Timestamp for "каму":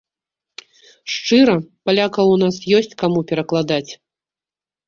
3.03-3.19